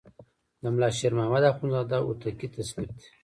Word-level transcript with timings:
د 0.61 0.63
ملا 0.73 0.89
شیر 0.97 1.11
محمد 1.17 1.43
اخوندزاده 1.51 1.97
هوتکی 2.05 2.47
تصنیف 2.55 2.89
دی. 2.99 3.07